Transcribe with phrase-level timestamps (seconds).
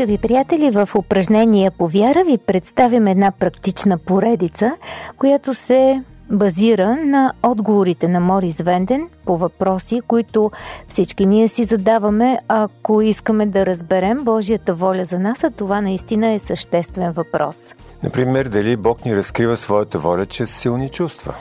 [0.00, 4.76] Скъпи приятели, в упражнение по вяра ви представим една практична поредица,
[5.18, 10.50] която се базира на отговорите на Морис Венден по въпроси, които
[10.88, 16.26] всички ние си задаваме, ако искаме да разберем Божията воля за нас, а това наистина
[16.26, 17.74] е съществен въпрос.
[18.02, 21.34] Например, дали Бог ни разкрива своята воля чрез силни чувства?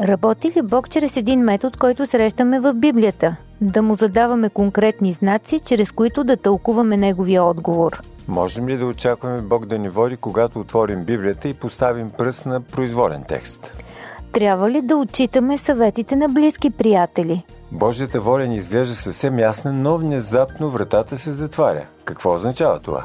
[0.00, 3.36] Работи ли Бог чрез един метод, който срещаме в Библията?
[3.60, 8.02] Да му задаваме конкретни знаци, чрез които да тълкуваме неговия отговор.
[8.28, 12.60] Можем ли да очакваме Бог да ни води, когато отворим Библията и поставим пръст на
[12.60, 13.74] произволен текст?
[14.32, 17.44] Трябва ли да отчитаме съветите на близки приятели?
[17.72, 21.86] Божията воля ни изглежда съвсем ясна, но внезапно вратата се затваря.
[22.04, 23.04] Какво означава това?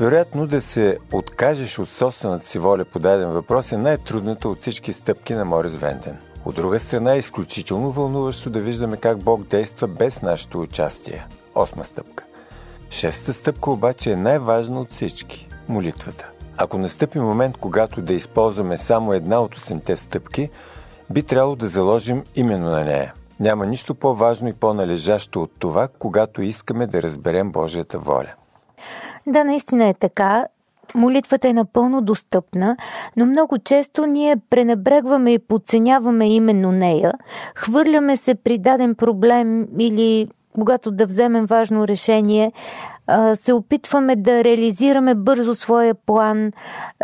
[0.00, 4.92] Вероятно да се откажеш от собствената си воля по даден въпрос е най-трудната от всички
[4.92, 6.16] стъпки на Морис Вентен.
[6.44, 11.26] От друга страна е изключително вълнуващо да виждаме как Бог действа без нашето участие.
[11.54, 12.24] Осма стъпка.
[12.90, 16.30] Шестата стъпка обаче е най-важна от всички– молитвата.
[16.56, 20.50] Ако настъпи момент, когато да използваме само една от осемте стъпки,
[21.10, 23.14] би трябвало да заложим именно на нея.
[23.40, 28.32] Няма нищо по-важно и по-належащо от това, когато искаме да разберем Божията воля.
[29.26, 30.46] Да, наистина е така.
[30.94, 32.76] Молитвата е напълно достъпна,
[33.16, 37.12] но много често ние пренебрегваме и подценяваме именно нея.
[37.54, 42.52] Хвърляме се при даден проблем или когато да вземем важно решение,
[43.34, 46.52] се опитваме да реализираме бързо своя план,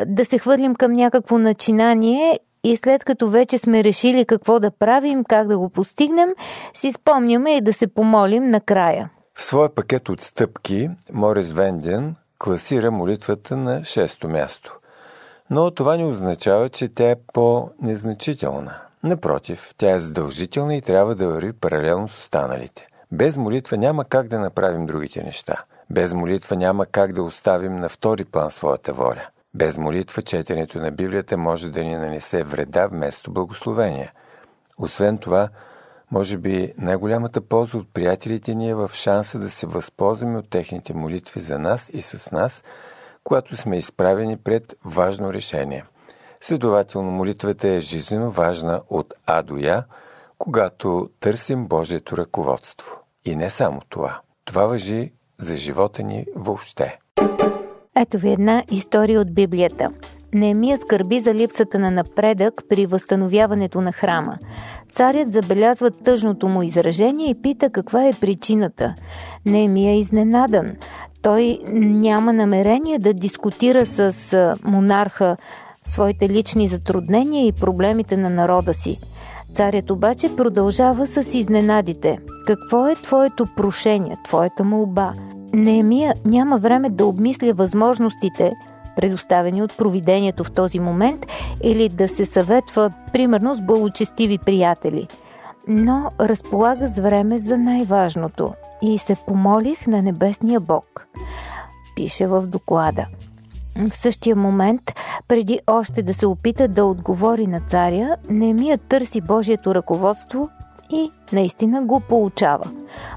[0.07, 5.25] да се хвърлим към някакво начинание и след като вече сме решили какво да правим,
[5.25, 6.29] как да го постигнем,
[6.75, 9.11] си спомняме и да се помолим накрая.
[9.35, 14.79] В своя пакет от стъпки Морис Венден класира молитвата на шесто място.
[15.51, 18.75] Но това не означава, че тя е по-незначителна.
[19.03, 22.87] Напротив, тя е задължителна и трябва да върви паралелно с останалите.
[23.13, 25.65] Без молитва няма как да направим другите неща.
[25.91, 29.27] Без молитва няма как да оставим на втори план своята воля.
[29.55, 34.13] Без молитва четенето на Библията може да ни нанесе вреда вместо благословение.
[34.79, 35.49] Освен това,
[36.11, 40.95] може би най-голямата полза от приятелите ни е в шанса да се възползваме от техните
[40.95, 42.65] молитви за нас и с нас,
[43.25, 45.85] когато сме изправени пред важно решение.
[46.41, 49.85] Следователно, молитвата е жизненно важна от А до Я,
[50.39, 52.97] когато търсим Божието ръководство.
[53.25, 54.21] И не само това.
[54.45, 56.99] Това въжи за живота ни въобще.
[57.97, 59.91] Ето ви една история от Библията.
[60.35, 64.39] Неемия скърби за липсата на напредък при възстановяването на храма.
[64.93, 68.95] Царят забелязва тъжното му изражение и пита каква е причината.
[69.47, 70.77] Неемия е изненадан.
[71.23, 75.37] Той няма намерение да дискутира с монарха
[75.85, 78.97] своите лични затруднения и проблемите на народа си.
[79.55, 82.19] Царят обаче продължава с изненадите.
[82.47, 85.15] Какво е твоето прошение, твоята молба?
[85.53, 88.53] Неемия няма време да обмисля възможностите,
[88.99, 91.27] предоставени от провидението в този момент,
[91.63, 95.09] или да се съветва, примерно, с благочестиви приятели.
[95.69, 101.07] Но разполага с време за най-важното и се помолих на небесния Бог.
[101.97, 103.07] Пише в доклада.
[103.91, 104.83] В същия момент,
[105.29, 110.49] преди още да се опита да отговори на царя, Немия търси Божието ръководство
[110.91, 112.71] и наистина го получава.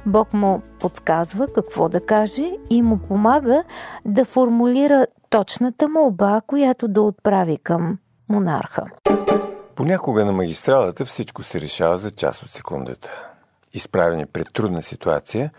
[0.06, 3.64] Бог му подсказва какво да каже и му помага
[4.06, 7.98] да формулира точната молба, която да отправи към
[8.30, 8.86] монарха.
[9.76, 13.28] Понякога на магистралата всичко се решава за част от секундата.
[13.74, 15.52] Изправени пред трудна ситуация,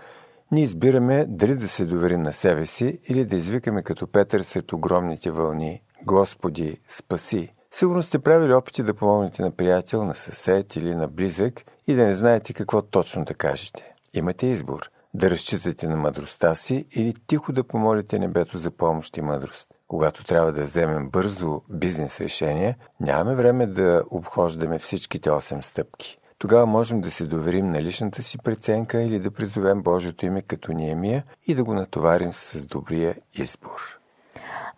[0.53, 4.73] ние избираме дали да се доверим на себе си или да извикаме като Петър след
[4.73, 7.55] огромните вълни Господи, спаси!
[7.71, 12.07] Сигурно сте правили опити да помогнете на приятел, на съсед или на близък и да
[12.07, 13.95] не знаете какво точно да кажете.
[14.15, 19.21] Имате избор да разчитате на мъдростта си или тихо да помолите небето за помощ и
[19.21, 19.69] мъдрост.
[19.89, 26.19] Когато трябва да вземем бързо бизнес решение, нямаме време да обхождаме всичките 8 стъпки.
[26.39, 30.73] Тогава можем да се доверим на личната си преценка или да призовем Божието име като
[30.73, 33.99] Ниемия и да го натоварим с добрия избор.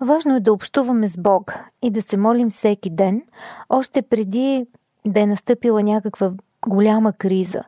[0.01, 3.23] Важно е да общуваме с Бог и да се молим всеки ден,
[3.69, 4.67] още преди
[5.07, 6.33] да е настъпила някаква
[6.69, 7.65] голяма криза.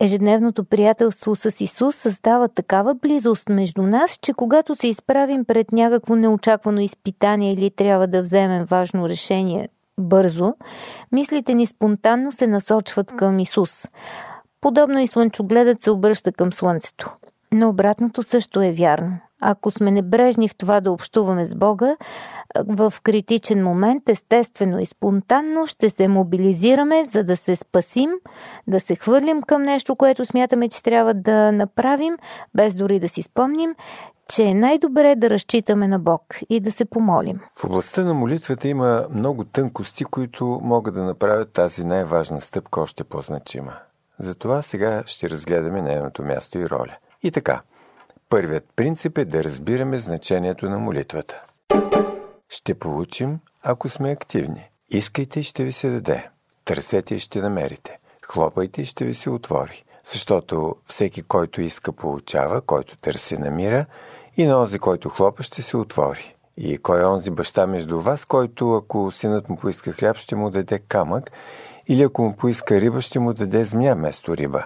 [0.00, 6.16] Ежедневното приятелство с Исус създава такава близост между нас, че когато се изправим пред някакво
[6.16, 10.54] неочаквано изпитание или трябва да вземем важно решение, бързо,
[11.12, 13.86] мислите ни спонтанно се насочват към Исус.
[14.60, 17.16] Подобно и слънчогледът се обръща към Слънцето.
[17.52, 19.18] Но обратното също е вярно.
[19.46, 21.96] Ако сме небрежни в това да общуваме с Бога,
[22.66, 28.10] в критичен момент, естествено и спонтанно, ще се мобилизираме, за да се спасим,
[28.66, 32.16] да се хвърлим към нещо, което смятаме, че трябва да направим,
[32.54, 33.74] без дори да си спомним,
[34.28, 37.40] че е най-добре да разчитаме на Бог и да се помолим.
[37.56, 43.04] В областта на молитвата има много тънкости, които могат да направят тази най-важна стъпка още
[43.04, 43.72] по-значима.
[44.18, 46.96] Затова сега ще разгледаме нейното място и роля.
[47.22, 47.60] И така,
[48.28, 51.42] първият принцип е да разбираме значението на молитвата.
[52.48, 54.68] Ще получим, ако сме активни.
[54.90, 56.28] Искайте и ще ви се даде.
[56.64, 57.98] Търсете и ще намерите.
[58.22, 59.84] Хлопайте и ще ви се отвори.
[60.12, 63.86] Защото всеки, който иска, получава, който търси, намира
[64.36, 66.34] и на онзи, който хлопа, ще се отвори.
[66.56, 70.50] И кой е онзи баща между вас, който, ако синът му поиска хляб, ще му
[70.50, 71.30] даде камък,
[71.88, 74.64] или ако му поиска риба, ще му даде змия вместо риба,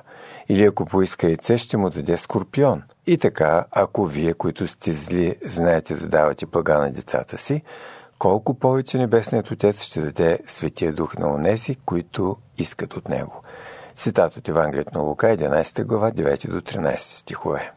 [0.49, 2.83] или ако поиска яйце, ще му даде скорпион.
[3.07, 7.63] И така, ако вие, които сте зли, знаете да давате блага на децата си,
[8.19, 13.43] колко повече Небесният Отец ще даде Светия Дух на онези, които искат от Него.
[13.95, 17.73] Цитат от Евангелието на Лука, 11 глава, 9 до 13 стихове.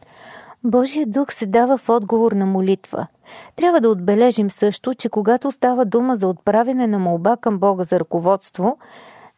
[0.64, 3.06] Божия дух се дава в отговор на молитва.
[3.56, 8.00] Трябва да отбележим също, че когато става дума за отправяне на молба към Бога за
[8.00, 8.78] ръководство,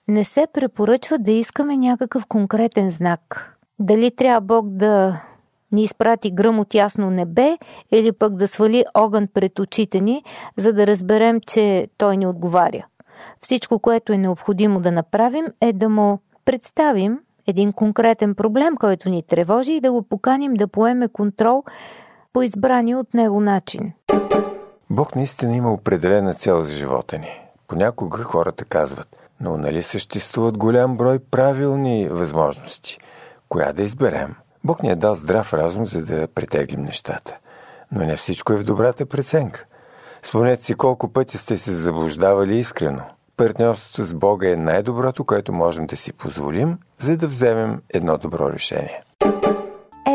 [0.08, 3.50] не се препоръчва да искаме някакъв конкретен знак.
[3.78, 5.20] Дали трябва Бог да
[5.72, 7.58] ни изпрати гръм от ясно небе
[7.92, 10.24] или пък да свали огън пред очите ни,
[10.56, 12.86] за да разберем, че Той ни отговаря.
[13.40, 19.22] Всичко, което е необходимо да направим, е да му представим един конкретен проблем, който ни
[19.22, 21.64] тревожи и да го поканим да поеме контрол
[22.32, 23.92] по избрани от него начин.
[24.90, 27.40] Бог наистина има определена цел за живота ни.
[27.66, 32.98] Понякога хората казват, но нали съществуват голям брой правилни възможности?
[33.48, 34.34] Коя да изберем?
[34.64, 37.34] Бог ни е дал здрав разум, за да претеглим нещата.
[37.92, 39.64] Но не всичко е в добрата преценка.
[40.22, 43.02] Спомнете си колко пъти сте се заблуждавали искрено.
[43.36, 48.52] Партньорството с Бога е най-доброто, което можем да си позволим, за да вземем едно добро
[48.52, 49.02] решение.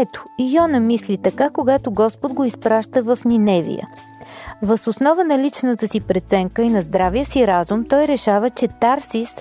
[0.01, 3.87] Ето, Йона мисли така, когато Господ го изпраща в Ниневия.
[4.61, 9.35] Въз основа на личната си преценка и на здравия си разум, той решава, че Тарсис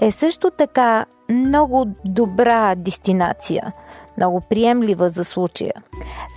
[0.00, 3.72] е също така много добра дестинация,
[4.16, 5.72] много приемлива за случая.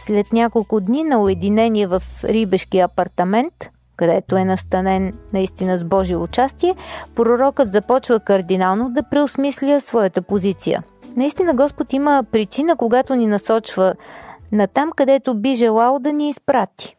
[0.06, 3.54] След няколко дни на уединение в рибешкия апартамент,
[3.96, 6.76] където е настанен наистина с Божие участие,
[7.16, 10.84] пророкът започва кардинално да преосмисля своята позиция.
[11.16, 13.94] Наистина Господ има причина, когато ни насочва
[14.52, 16.96] на там, където би желал да ни изпрати.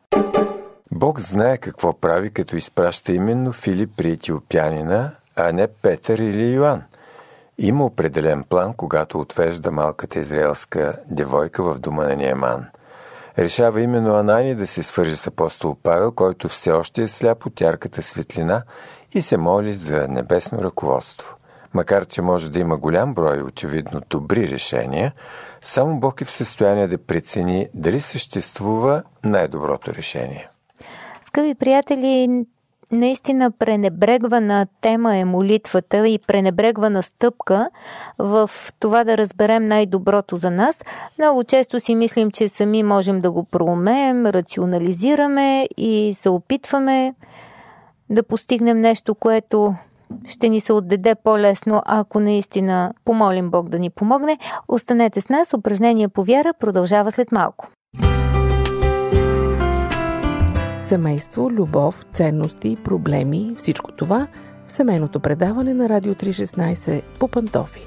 [0.93, 6.83] Бог знае какво прави, като изпраща именно Филип при етиопянина, а не Петър или Йоан.
[7.59, 12.67] Има определен план, когато отвежда малката израелска девойка в дома на Ниеман.
[13.39, 17.61] Решава именно Анани да се свържи с апостол Павел, който все още е сляп от
[17.61, 18.63] ярката светлина
[19.13, 21.35] и се моли за небесно ръководство.
[21.75, 25.13] Макар, че може да има голям брой очевидно добри решения,
[25.61, 30.49] само Бог е в състояние да прецени дали съществува най-доброто решение.
[31.29, 32.45] Скъпи приятели,
[32.93, 37.71] наистина пренебрегвана тема е молитвата и пренебрегвана стъпка
[38.19, 40.85] в това да разберем най-доброто за нас.
[41.19, 47.15] Много често си мислим, че сами можем да го проумеем, рационализираме и се опитваме
[48.11, 49.75] да постигнем нещо, което
[50.29, 54.39] ще ни се отдаде по-лесно, ако наистина помолим Бог да ни помогне.
[54.69, 57.69] Останете с нас, упражнение по вяра продължава след малко.
[60.89, 64.27] Семейство, любов, ценности, проблеми, всичко това
[64.67, 67.87] в семейното предаване на Радио 316 по Пантофи.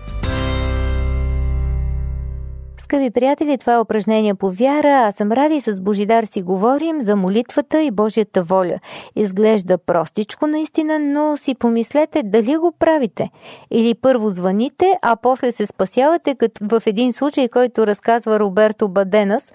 [2.80, 4.90] Скъпи приятели, това е упражнение по вяра.
[4.90, 8.80] Аз съм Ради с Божидар си говорим за молитвата и Божията воля.
[9.16, 13.30] Изглежда простичко наистина, но си помислете дали го правите.
[13.72, 19.52] Или първо звъните, а после се спасявате, като в един случай, който разказва Роберто Баденас,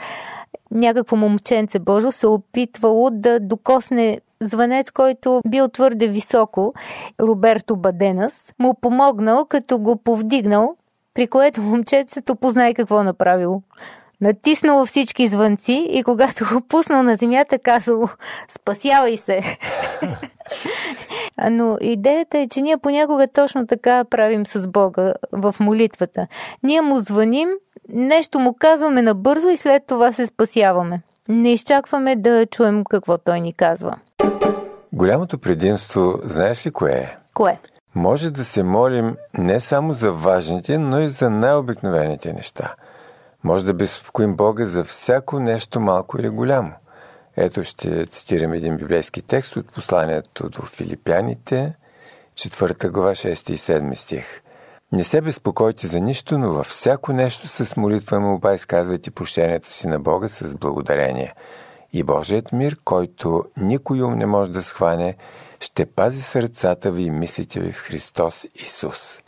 [0.71, 6.75] някакво момченце Божо се опитвало да докосне звънец, който бил твърде високо,
[7.21, 10.77] Роберто Баденас, му помогнал, като го повдигнал,
[11.15, 13.63] при което момченцето познай какво направило.
[14.21, 18.09] Натиснало всички звънци и когато го пуснал на земята, казало
[18.49, 19.41] спасявай се.
[21.51, 26.27] Но идеята е, че ние понякога точно така правим с Бога в молитвата.
[26.63, 27.49] Ние му звъним,
[27.89, 31.03] нещо му казваме набързо и след това се спасяваме.
[31.29, 33.97] Не изчакваме да чуем какво той ни казва.
[34.93, 37.17] Голямото предимство, знаеш ли кое е?
[37.35, 37.59] Кое?
[37.95, 42.75] Може да се молим не само за важните, но и за най-обикновените неща.
[43.45, 46.73] Може да безпокоим Бога за всяко нещо малко или голямо.
[47.37, 51.75] Ето ще цитирам един библейски текст от посланието до филипяните,
[52.35, 54.43] 4 глава 6 и 7 стих.
[54.93, 59.87] Не се безпокойте за нищо, но във всяко нещо с молитва молба изказвайте прощението си
[59.87, 61.35] на Бога с благодарение.
[61.93, 65.17] И Божият мир, който никой ум не може да схване,
[65.61, 69.23] ще пази сърцата ви и мислите ви в Христос Исус.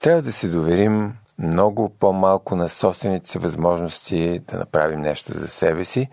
[0.00, 5.84] Трябва да се доверим много по-малко на собствените си възможности да направим нещо за себе
[5.84, 6.08] си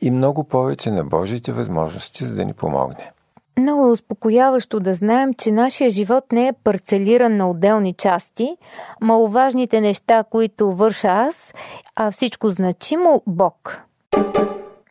[0.00, 3.12] и много повече на Божиите възможности, за да ни помогне.
[3.58, 8.56] Много е успокояващо да знаем, че нашия живот не е парцелиран на отделни части,
[9.00, 11.54] маловажните неща, които върша аз,
[11.96, 13.80] а всичко значимо Бог.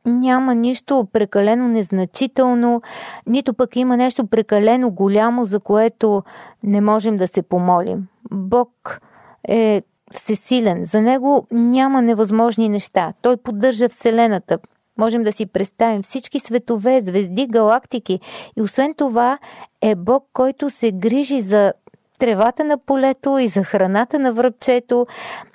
[0.05, 2.81] Няма нищо прекалено незначително,
[3.27, 6.23] нито пък има нещо прекалено голямо, за което
[6.63, 8.07] не можем да се помолим.
[8.31, 9.01] Бог
[9.47, 10.85] е всесилен.
[10.85, 13.13] За него няма невъзможни неща.
[13.21, 14.57] Той поддържа Вселената,
[14.97, 18.19] Можем да си представим всички светове, звезди, галактики.
[18.57, 19.39] И освен това
[19.81, 21.73] е Бог, който се грижи за
[22.19, 25.07] тревата на полето и за храната на връбчето.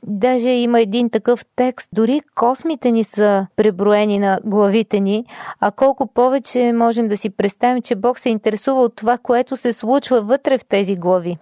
[0.03, 1.89] Даже има един такъв текст.
[1.93, 5.25] Дори космите ни са преброени на главите ни,
[5.61, 9.73] а колко повече можем да си представим, че Бог се интересува от това, което се
[9.73, 11.39] случва вътре в тези глави.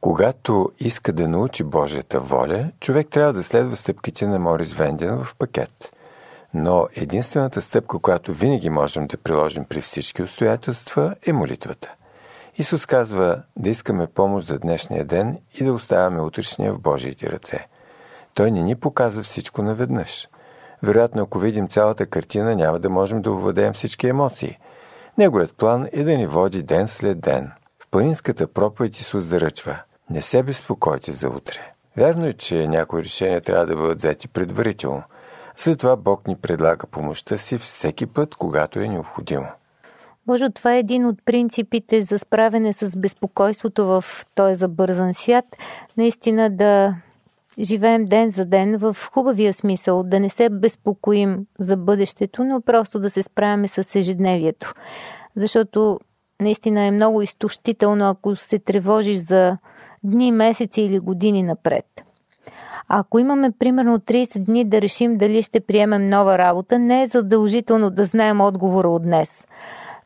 [0.00, 5.36] Когато иска да научи Божията воля, човек трябва да следва стъпките на Морис Венден в
[5.38, 5.92] пакет–
[6.54, 11.94] но единствената стъпка, която винаги можем да приложим при всички обстоятелства, е молитвата.
[12.58, 17.66] Исус казва да искаме помощ за днешния ден и да оставяме утрешния в Божиите ръце.
[18.34, 20.28] Той не ни показва всичко наведнъж.
[20.82, 24.56] Вероятно, ако видим цялата картина, няма да можем да овладеем всички емоции.
[25.18, 27.52] Неговият план е да ни води ден след ден.
[27.82, 31.72] В планинската проповед Исус заръчва– не се безпокойте за утре.
[31.96, 35.02] Вярно е, че някои решения трябва да бъдат взети предварително–
[35.56, 39.46] затова Бог ни предлага помощта си всеки път, когато е необходимо.
[40.26, 45.44] Боже, това е един от принципите за справяне с безпокойството в този забързан свят.
[45.96, 46.94] Наистина да
[47.60, 52.98] живеем ден за ден в хубавия смисъл, да не се безпокоим за бъдещето, но просто
[52.98, 54.74] да се справяме с ежедневието.
[55.36, 56.00] Защото
[56.40, 59.58] наистина е много изтощително, ако се тревожиш за
[60.04, 61.84] дни, месеци или години напред.
[62.88, 67.90] Ако имаме примерно 30 дни да решим дали ще приемем нова работа, не е задължително
[67.90, 69.44] да знаем отговора от днес.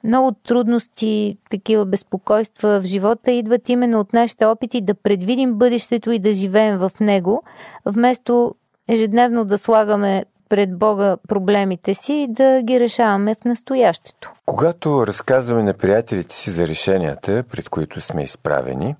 [0.04, 6.18] Много трудности, такива безпокойства в живота идват именно от нашите опити да предвидим бъдещето и
[6.18, 7.42] да живеем в него,
[7.86, 8.54] вместо
[8.88, 14.32] ежедневно да слагаме пред Бога проблемите си и да ги решаваме в настоящето.
[14.46, 18.96] Когато разказваме на приятелите си за решенията, пред които сме изправени,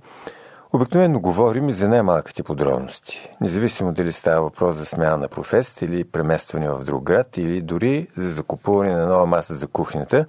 [0.72, 6.04] Обикновено говорим и за най-малките подробности, независимо дали става въпрос за смяна на професията или
[6.04, 10.26] преместване в друг град или дори за закупуване на нова маса за кухнята,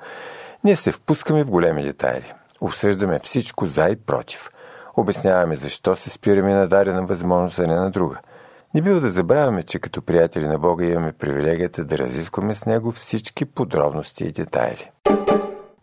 [0.63, 2.33] ние се впускаме в големи детайли.
[2.62, 4.50] Обсъждаме всичко за и против.
[4.95, 8.17] Обясняваме защо се спираме на дадена възможност, а не на друга.
[8.75, 12.91] Не бива да забравяме, че като приятели на Бога имаме привилегията да разискваме с Него
[12.91, 14.91] всички подробности и детайли.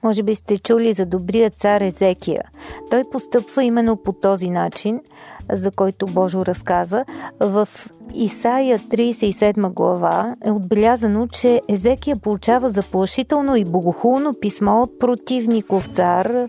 [0.02, 2.42] Може би сте чули за добрия цар Езекия.
[2.90, 5.00] Той постъпва именно по този начин,
[5.52, 7.04] за който Божо разказа.
[7.40, 7.68] В
[8.14, 16.48] Исаия 37 глава е отбелязано, че Езекия получава заплашително и богохулно писмо от противников цар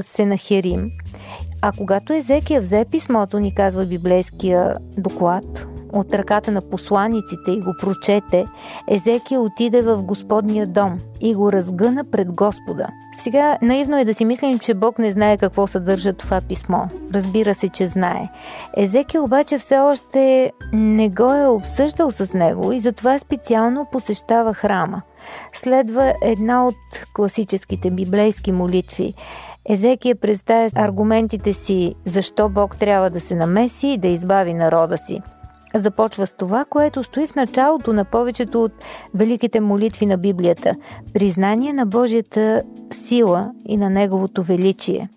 [0.00, 0.90] Сенахерим.
[1.62, 7.74] А когато Езекия взе писмото, ни казва библейския доклад, от ръката на посланиците и го
[7.80, 8.46] прочете,
[8.90, 12.86] Езекия отиде в Господния дом и го разгъна пред Господа.
[13.22, 16.78] Сега наивно е да си мислим, че Бог не знае какво съдържа това писмо.
[17.14, 18.28] Разбира се, че знае.
[18.76, 25.02] Езекия обаче все още не го е обсъждал с него и затова специално посещава храма.
[25.52, 26.76] Следва една от
[27.14, 29.14] класическите библейски молитви–
[29.68, 35.22] Езекия представя аргументите си защо Бог трябва да се намеси и да избави народа си.
[35.74, 38.72] Започва с това, което стои в началото на повечето от
[39.14, 40.74] великите молитви на Библията–
[41.14, 42.62] признание на Божията
[42.92, 45.08] сила и на Неговото величие.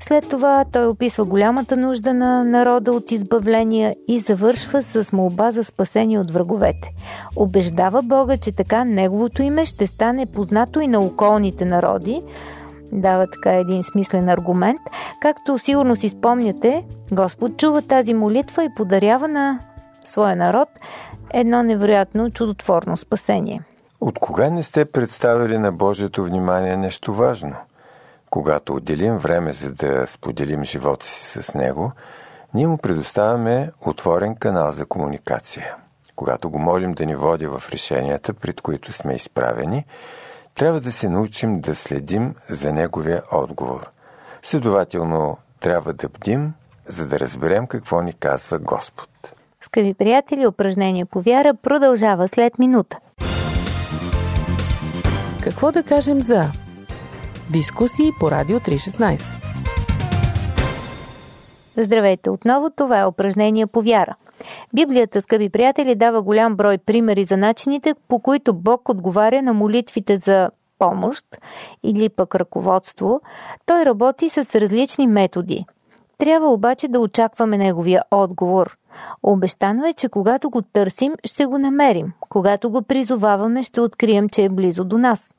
[0.00, 5.64] След това той описва голямата нужда на народа от избавления и завършва с молба за
[5.64, 6.90] спасение от враговете.
[7.36, 12.22] Обеждава Бога, че така Неговото име ще стане познато и на околните народи,
[12.92, 14.80] дава така един смислен аргумент.
[15.20, 19.58] Както сигурно си спомняте, Господ чува тази молитва и подарява на
[20.08, 20.68] своя народ
[21.30, 23.62] едно невероятно чудотворно спасение.
[24.00, 27.56] От кога не сте представили на Божието внимание нещо важно?
[28.30, 31.92] когато отделим време за да споделим живота си с Него,
[32.54, 35.76] ние му предоставяме отворен канал за комуникация.
[36.16, 39.84] Когато го молим да ни води в решенията, пред които сме изправени,
[40.54, 43.90] трябва да се научим да следим за неговия отговор.
[44.42, 46.54] Следователно, трябва да бдим,
[46.86, 49.34] за да разберем какво ни казва Господ.
[49.68, 52.98] Скъпи приятели, упражнение по вяра продължава след минута.
[55.42, 56.44] Какво да кажем за
[57.50, 59.20] дискусии по Радио 316?
[61.76, 64.14] Здравейте отново, това е упражнение по вяра.
[64.74, 70.18] Библията, скъпи приятели, дава голям брой примери за начините, по които Бог отговаря на молитвите
[70.18, 71.26] за помощ
[71.82, 73.20] или пък ръководство.
[73.66, 75.64] Той работи с различни методи.
[76.18, 78.78] Трябва обаче да очакваме неговия отговор.
[79.22, 82.12] Обещано е, че когато го търсим, ще го намерим.
[82.28, 85.34] Когато го призоваваме, ще открием, че е близо до нас.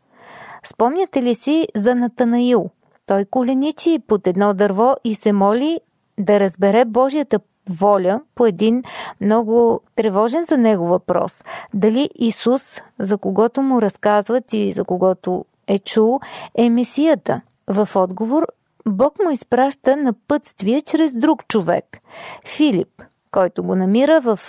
[0.64, 2.70] Спомняте ли си за Натанаил?
[3.06, 5.80] Той коленичи под едно дърво и се моли
[6.20, 8.84] да разбере Божията воля по един
[9.22, 11.44] много тревожен за него въпрос.
[11.74, 16.20] Дали Исус, за когото му разказват и за когото е чул,
[16.56, 17.42] е Месията?
[17.68, 18.48] В отговор
[18.88, 21.86] Бог му изпраща на пътствие чрез друг човек–
[22.48, 24.40] Филип, който го намира в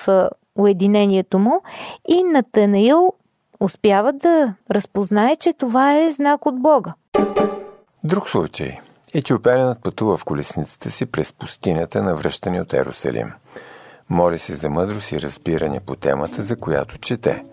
[0.59, 1.63] уединението му
[2.09, 3.13] и Натанаил
[3.61, 6.95] успява да разпознае, че това е знак от Бога.
[8.05, 8.79] Друг случай–
[9.15, 13.33] Етиопянинът пътува в колесницата си през пустинята на връщане от Ерусалим.
[14.11, 17.45] Моли се за мъдрост и разбиране по темата, за която чете.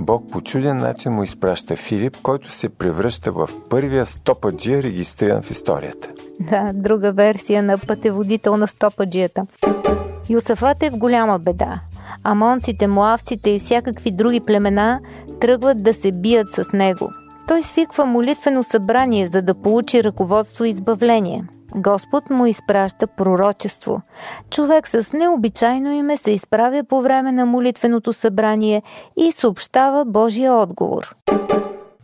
[0.00, 5.50] Бог по чуден начин му изпраща Филип, който се превръща в първия стопаджия, регистриран в
[5.50, 6.08] историята.
[6.40, 9.46] Да, друга версия на пътеводител на стопаджията.
[10.28, 11.80] Юсафат е в голяма беда.
[12.24, 15.00] Амонците, муавците и всякакви други племена
[15.40, 17.10] тръгват да се бият с него–
[17.46, 21.44] той свиква молитвено събрание, за да получи ръководство и избавление.
[21.74, 24.02] Господ му изпраща пророчество.
[24.50, 28.82] Човек с необичайно име се изправя по време на молитвеното събрание
[29.16, 31.14] и съобщава Божия отговор.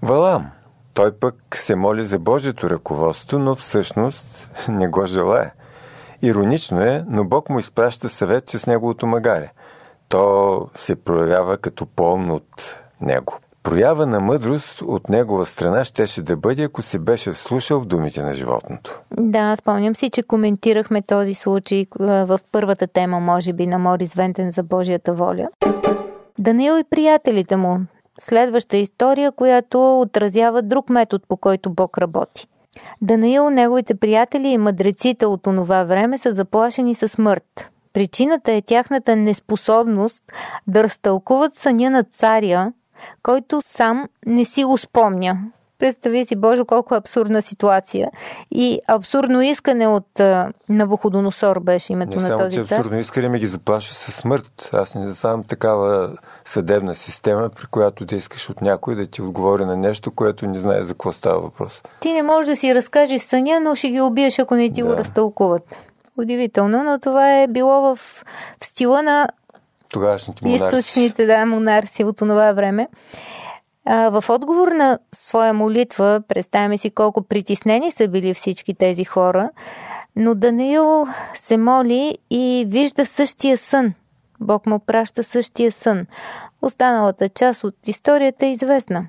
[0.02, 0.46] Валам.
[0.94, 5.52] Той пък се моли за Божието ръководство, но всъщност не го желая.
[6.22, 9.52] Иронично е, но Бог му изпраща съвет, че с неговото магаре.
[10.08, 13.38] То се проявява като по от него.
[13.62, 18.22] Проява на мъдрост от негова страна щеше да бъде, ако се беше вслушал в думите
[18.22, 19.00] на животното.
[19.16, 24.50] Да, спомням си, че коментирахме този случай в първата тема, може би, на Морис Вентен
[24.50, 25.48] за Божията воля.
[26.38, 27.80] Даниил и приятелите му.
[28.20, 32.46] Следваща история, която отразява друг метод, по който Бог работи.
[33.02, 37.70] Данаил, неговите приятели и мъдреците от онова време са заплашени със смърт.
[37.92, 40.24] Причината е тяхната неспособност
[40.66, 42.72] да разтълкуват съня на царя
[43.22, 45.38] който сам не си го спомня.
[45.80, 48.10] Представи си, Боже, колко е абсурдна ситуация.
[48.50, 50.20] И абсурдно искане от
[50.68, 54.70] Навуходоносор беше името не на само, този че абсурдно искане ми ги заплашва със смърт.
[54.72, 59.64] Аз не знам такава съдебна система, при която да искаш от някой да ти отговори
[59.64, 61.82] на нещо, което не знае за какво става въпрос.
[62.00, 64.88] Ти не можеш да си разкажеш съня, но ще ги убиеш, ако не ти да.
[64.88, 65.76] го разтълкуват.
[66.16, 68.24] Удивително, но това е било в, в
[68.64, 69.28] стила на
[69.90, 70.64] тогавашните монарси.
[70.64, 72.88] Източните, да, монарси от това време.
[73.84, 79.50] А, в отговор на своя молитва, представяме си колко притеснени са били всички тези хора,
[80.16, 83.92] но Даниил се моли и вижда същия сън.
[84.40, 86.06] Бог му праща същия сън.
[86.62, 89.06] Останалата част от историята е известна.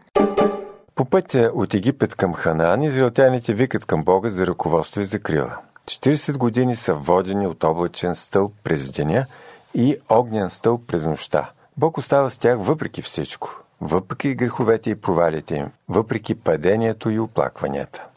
[0.96, 5.58] По пътя от Египет към Ханаан, израелтяните викат към Бога за ръководство и закрила.
[5.86, 9.26] 40 години са водени от облачен стълб през деня–
[9.76, 11.52] и огнен стълб през нощта.
[11.78, 18.08] Бог остава с тях въпреки всичко, въпреки греховете и провалите им, въпреки падението и оплакванията.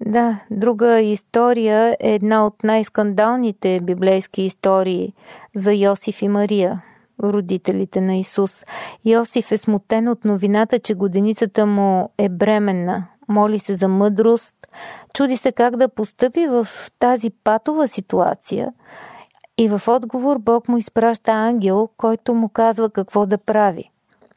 [0.00, 5.12] Да, друга история е една от най-скандалните библейски истории
[5.54, 6.82] за Йосиф и Мария,
[7.22, 8.64] родителите на Исус.
[9.04, 13.06] Йосиф е смутен от новината, че годеницата му е бременна.
[13.28, 14.54] Моли се за мъдрост,
[15.14, 16.66] чуди се как да постъпи в
[16.98, 18.72] тази патова ситуация–
[19.58, 23.90] и в отговор Бог му изпраща ангел, който му казва какво да прави.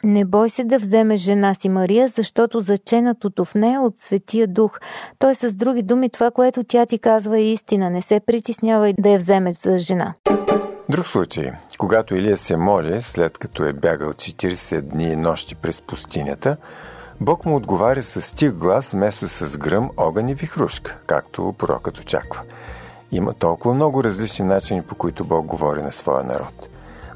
[0.03, 4.79] Не бой се да вземеш жена си Мария, защото заченатото в нея от Светия Дух.
[5.19, 7.89] Той с други думи, това, което тя ти казва е истина.
[7.89, 10.13] Не се притеснявай да я вземеш за жена.
[10.89, 11.51] Друг случай.
[11.77, 16.57] Когато Илия се моли, след като е бягал 40 дни и нощи през пустинята,
[17.21, 22.41] Бог му отговаря с тих глас, вместо с гръм, огън и вихрушка, както пророкът очаква–
[23.11, 26.69] има толкова много различни начини, по които Бог говори на своя народ.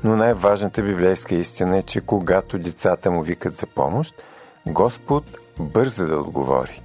[0.03, 4.23] Но най-важната библейска истина е, че когато децата му викат за помощ,
[4.67, 5.23] Господ
[5.59, 6.81] бърза да отговори.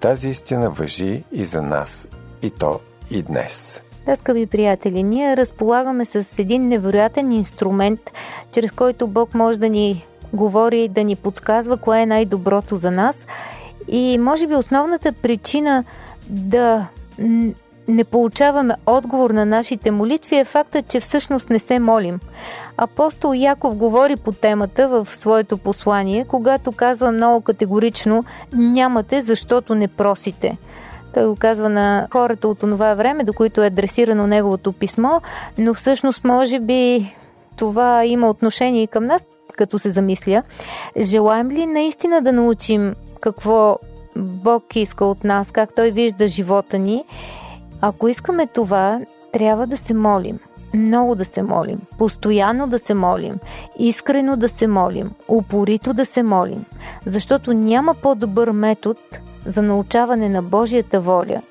[0.00, 2.08] тази истина въжи и за нас,
[2.42, 3.82] и то и днес.
[4.06, 8.00] Да, скъпи приятели, ние разполагаме с един невероятен инструмент,
[8.52, 13.26] чрез който Бог може да ни говори, да ни подсказва кое е най-доброто за нас.
[13.88, 15.84] И може би основната причина
[16.28, 16.88] да
[17.88, 22.20] не получаваме отговор на нашите молитви е фактът, че всъщност не се молим.
[22.76, 29.88] Апостол Яков говори по темата в своето послание, когато казва много категорично нямате, защото не
[29.88, 30.58] просите.
[31.14, 35.20] Той го казва на хората от това време, до които е адресирано неговото писмо,
[35.58, 37.14] но всъщност може би
[37.56, 40.42] това има отношение и към нас, като се замисля.
[41.00, 43.78] Желаем ли наистина да научим какво
[44.16, 47.04] Бог иска от нас, как Той вижда живота ни
[47.80, 49.00] ако искаме това,
[49.32, 50.38] трябва да се молим.
[50.74, 53.34] Много да се молим, постоянно да се молим,
[53.78, 56.64] искрено да се молим, упорито да се молим,
[57.06, 59.00] защото няма по-добър метод
[59.46, 61.42] за научаване на Божията воля.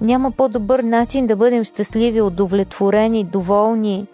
[0.00, 4.06] Няма по-добър начин да бъдем щастливи, удовлетворени, доволни,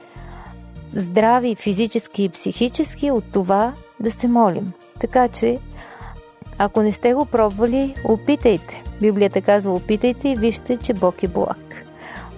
[0.97, 4.73] здрави физически и психически от това да се молим.
[5.01, 5.59] Така че,
[6.59, 8.85] ако не сте го пробвали, опитайте.
[9.03, 11.85] Библията казва опитайте и вижте, че Бог е благ.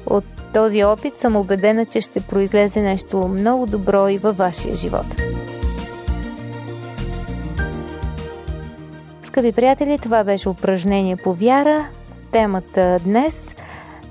[0.06, 0.24] От
[0.54, 5.06] този опит съм убедена, че ще произлезе нещо много добро и във вашия живот.
[9.26, 11.86] Скъпи приятели, това беше упражнение по вяра.
[12.32, 13.54] Темата днес,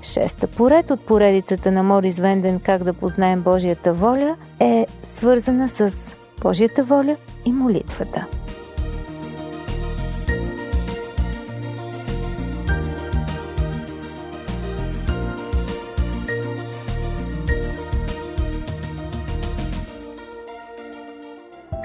[0.02, 6.14] шеста поред от поредицата на Морис Венден «Как да познаем Божията воля» е свързана с
[6.42, 8.26] Божията воля и молитвата.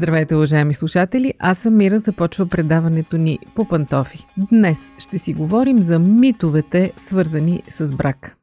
[0.00, 1.34] Здравейте, уважаеми слушатели!
[1.38, 4.26] Аз съм Мира, започва предаването ни по пантофи.
[4.36, 8.36] Днес ще си говорим за митовете, свързани с брак.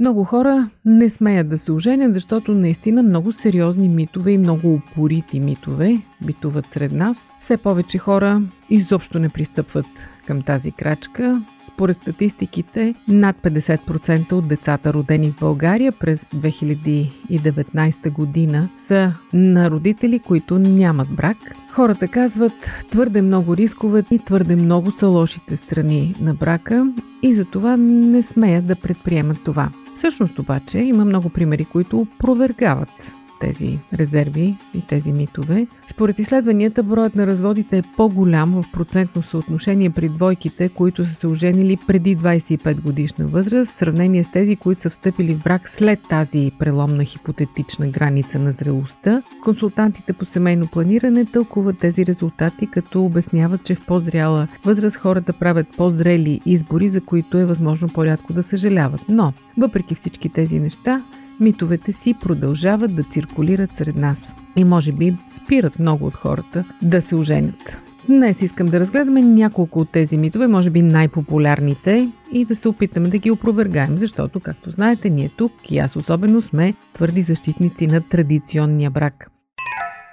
[0.00, 5.40] Много хора не смеят да се оженят, защото наистина много сериозни митове и много упорити
[5.40, 7.16] митове битуват сред нас.
[7.40, 9.86] Все повече хора изобщо не пристъпват
[10.30, 11.42] към тази крачка.
[11.68, 20.18] Според статистиките, над 50% от децата родени в България през 2019 година са на родители,
[20.18, 21.36] които нямат брак.
[21.70, 22.52] Хората казват
[22.90, 28.66] твърде много рискове и твърде много са лошите страни на брака и затова не смеят
[28.66, 29.70] да предприемат това.
[29.94, 35.66] Всъщност обаче има много примери, които опровергават тези резерви и тези митове.
[35.90, 41.26] Според изследванията, броят на разводите е по-голям в процентно съотношение при двойките, които са се
[41.26, 46.00] оженили преди 25 годишна възраст, в сравнение с тези, които са встъпили в брак след
[46.08, 49.22] тази преломна хипотетична граница на зрелостта.
[49.44, 55.66] Консултантите по семейно планиране тълкуват тези резултати, като обясняват, че в по-зряла възраст хората правят
[55.76, 59.00] по-зрели избори, за които е възможно по-рядко да съжаляват.
[59.08, 61.02] Но, въпреки всички тези неща,
[61.40, 64.34] митовете си продължават да циркулират сред нас.
[64.56, 67.78] И може би спират много от хората да се оженят.
[68.06, 73.08] Днес искам да разгледаме няколко от тези митове, може би най-популярните, и да се опитаме
[73.08, 78.00] да ги опровергаем, защото, както знаете, ние тук и аз особено сме твърди защитници на
[78.00, 79.30] традиционния брак.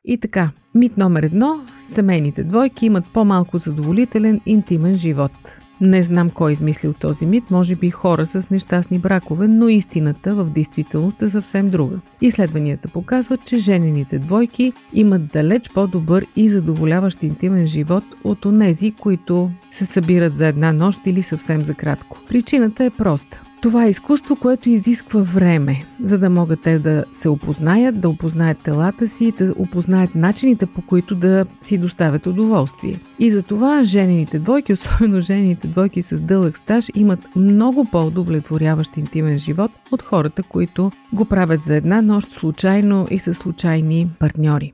[0.05, 5.31] И така, мит номер едно– семейните двойки имат по-малко задоволителен интимен живот–
[5.81, 10.45] не знам кой измислил този мит, може би хора с нещастни бракове, но истината в
[10.49, 11.99] действителност е съвсем друга.
[12.21, 19.51] Изследванията показват, че женените двойки имат далеч по-добър и задоволяващ интимен живот от онези, които
[19.71, 22.19] се събират за една нощ или съвсем за кратко.
[22.27, 23.46] Причината е проста.
[23.61, 28.57] Това е изкуство, което изисква време, за да могат те да се опознаят, да опознаят
[28.57, 32.99] телата си, да опознаят начините по които да си доставят удоволствие.
[33.19, 39.71] И затова женените двойки, особено женените двойки с дълъг стаж, имат много по-удовлетворяващ интимен живот
[39.91, 44.73] от хората, които го правят за една нощ случайно и с случайни партньори.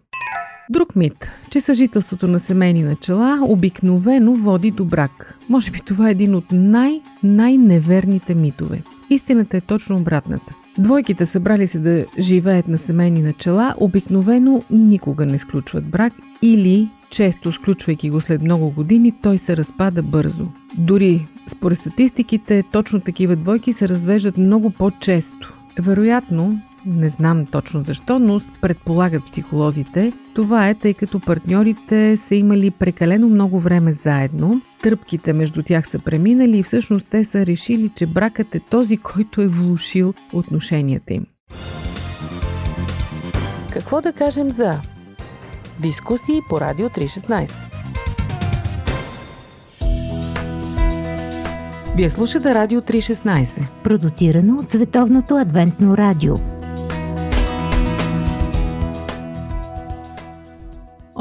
[0.69, 5.39] Друг мит, че съжителството на семейни начала обикновено води до брак.
[5.49, 8.81] Може би това е един от най- най-неверните митове.
[9.09, 10.53] Истината е точно обратната.
[10.77, 17.51] Двойките събрали се да живеят на семейни начала, обикновено никога не сключват брак или често
[17.51, 20.47] сключвайки го след много години, той се разпада бързо.
[20.77, 25.53] Дори според статистиките, точно такива двойки се развеждат много по-често.
[25.79, 30.11] Вероятно, не знам точно защо, но предполагат психолозите.
[30.35, 35.99] Това е тъй като партньорите са имали прекалено много време заедно, тръпките между тях са
[35.99, 41.25] преминали и всъщност те са решили, че бракът е този, който е влушил отношенията им.
[43.71, 44.79] Какво да кажем за
[45.79, 47.51] дискусии по Радио 316?
[51.95, 56.35] Вие слушате Радио 316, продуцирано от Световното адвентно радио.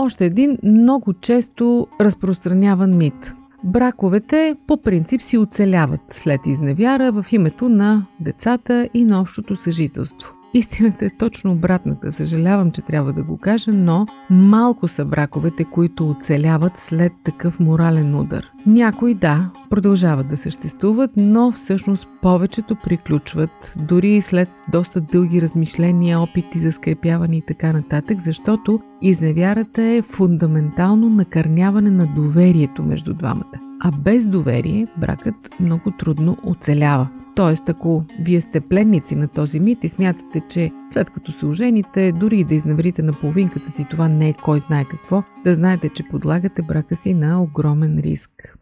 [0.05, 3.33] Още един много често разпространяван мит.
[3.65, 10.33] Браковете по принцип си оцеляват след изневяра в името на децата и на общото съжителство.
[10.55, 12.13] Истината е точно обратната.
[12.13, 18.15] Съжалявам, че трябва да го кажа, но малко са браковете, които оцеляват след такъв морален
[18.15, 18.51] удар.
[18.67, 26.21] Някои, да, продължават да съществуват, но всъщност повечето приключват, дори и след доста дълги размишления,
[26.21, 33.72] опити за скрепяване и така нататък, защото изневярата е фундаментално накърняване на доверието между двамата.
[33.85, 37.09] А без доверие бракът много трудно оцелява.
[37.37, 42.13] Тоест, ако вие сте пленници на този мит и смятате, че след като се ожените,
[42.13, 45.89] дори и да изневерите на половинката си, това не е кой знае какво, да знаете,
[45.89, 48.59] че подлагате брака си на огромен риск.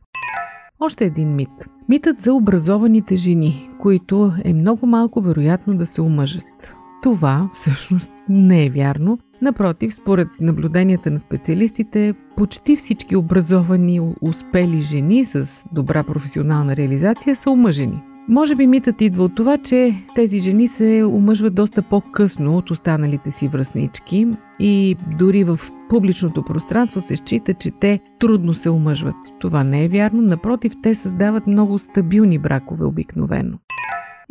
[0.81, 1.69] Още един мит.
[1.89, 6.75] Митът за образованите жени, които е много малко вероятно да се омъжат.
[7.03, 9.19] Това всъщност не е вярно.
[9.43, 17.51] Напротив, според наблюденията на специалистите, почти всички образовани, успели жени с добра професионална реализация са
[17.51, 18.03] омъжени.
[18.29, 23.31] Може би митът идва от това, че тези жени се омъжват доста по-късно от останалите
[23.31, 24.27] си връзнички
[24.59, 29.17] и дори в публичното пространство се счита, че те трудно се омъжват.
[29.41, 33.59] Това не е вярно, напротив, те създават много стабилни бракове обикновено.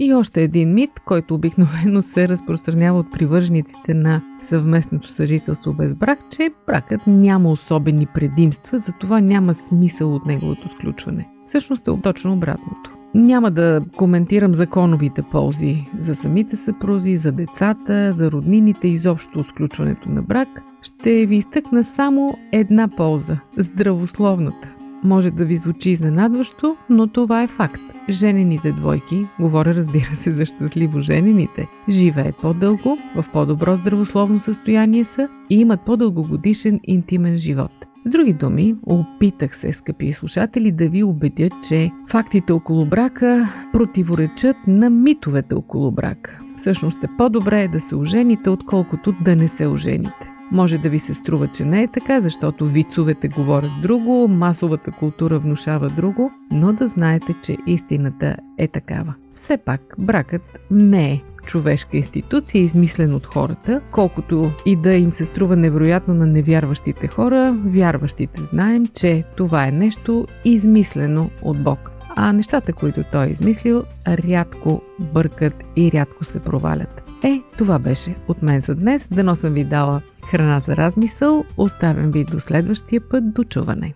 [0.01, 6.19] И още един мит, който обикновено се разпространява от привържениците на съвместното съжителство без брак,
[6.31, 11.29] че бракът няма особени предимства, затова няма смисъл от неговото сключване.
[11.45, 12.95] Всъщност е точно обратното.
[13.15, 20.21] Няма да коментирам законовите ползи за самите съпрузи, за децата, за роднините, изобщо сключването на
[20.21, 20.63] брак.
[20.81, 24.78] Ще ви изтъкна само една полза– здравословната.
[25.03, 27.81] Може да ви звучи изненадващо, но това е факт.
[28.09, 35.29] Женените двойки, говоря разбира се за щастливо женените, живеят по-дълго, в по-добро здравословно състояние са
[35.49, 37.71] и имат по-дългогодишен интимен живот.
[38.05, 44.57] С други думи, опитах се, скъпи слушатели, да ви убедя, че фактите около брака противоречат
[44.67, 46.39] на митовете около брака.
[46.55, 50.28] Всъщност е по-добре да се ожените, отколкото да не се ожените.
[50.51, 55.39] Може да ви се струва, че не е така, защото вицовете говорят друго, масовата култура
[55.39, 59.13] внушава друго, но да знаете, че истината е такава.
[59.35, 65.25] Все пак, бракът не е човешка институция, измислен от хората, колкото и да им се
[65.25, 71.91] струва невероятно на невярващите хора, вярващите знаем, че това е нещо измислено от Бог.
[72.15, 77.08] А нещата, които той е измислил, рядко бъркат и рядко се провалят.
[77.23, 79.07] Е, това беше от мен за днес.
[79.11, 80.01] Дано съм ви дала
[80.31, 81.43] храна за размисъл.
[81.57, 83.33] Оставям ви до следващия път.
[83.33, 83.93] До чуване!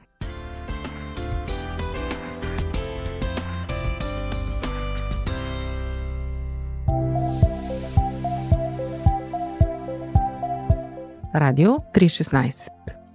[11.35, 12.67] Радио 316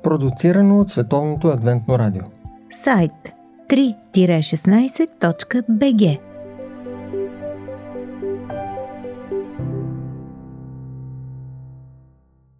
[0.03, 2.23] Продуцирано от Световното адвентно радио.
[2.73, 3.13] Сайт
[3.69, 6.28] 3-16.bg